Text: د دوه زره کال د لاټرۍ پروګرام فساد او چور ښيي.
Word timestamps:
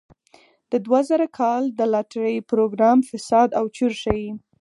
د 0.71 0.73
دوه 0.85 0.99
زره 1.09 1.27
کال 1.37 1.63
د 1.79 1.81
لاټرۍ 1.93 2.37
پروګرام 2.51 2.97
فساد 3.09 3.49
او 3.59 3.65
چور 3.75 3.93
ښيي. 4.01 4.29